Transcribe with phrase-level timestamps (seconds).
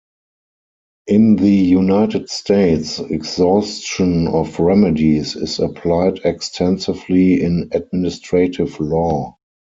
[1.05, 9.37] In the United States, exhaustion of remedies is applied extensively in administrative law.